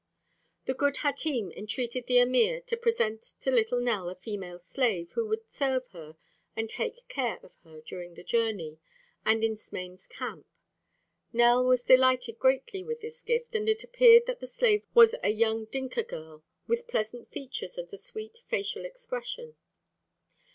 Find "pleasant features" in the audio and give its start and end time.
16.87-17.77